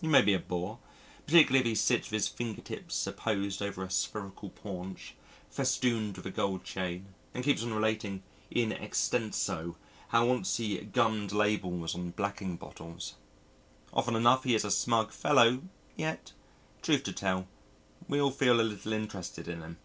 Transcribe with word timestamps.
He 0.00 0.06
may 0.06 0.22
be 0.22 0.34
a 0.34 0.38
bore 0.38 0.78
particularly 1.26 1.58
if 1.58 1.66
he 1.66 1.74
sits 1.74 2.06
with 2.06 2.12
his 2.20 2.28
finger 2.28 2.60
tips 2.62 3.08
apposed 3.08 3.60
over 3.60 3.82
a 3.82 3.90
spherical 3.90 4.50
paunch, 4.50 5.16
festooned 5.50 6.16
with 6.16 6.26
a 6.26 6.30
gold 6.30 6.62
chain, 6.62 7.06
and 7.34 7.42
keeps 7.42 7.64
on 7.64 7.74
relating 7.74 8.22
in 8.52 8.70
extenso 8.70 9.74
how 10.10 10.26
once 10.26 10.58
he 10.58 10.76
gummed 10.78 11.32
labels 11.32 11.96
on 11.96 12.10
blacking 12.12 12.56
bottles. 12.56 13.14
Often 13.92 14.14
enough 14.14 14.44
he 14.44 14.54
is 14.54 14.64
a 14.64 14.70
smug 14.70 15.10
fellow, 15.10 15.62
yet, 15.96 16.34
truth 16.80 17.02
to 17.02 17.12
tell, 17.12 17.48
we 18.06 18.20
all 18.20 18.30
feel 18.30 18.60
a 18.60 18.62
little 18.62 18.92
interested 18.92 19.48
in 19.48 19.60
him. 19.60 19.78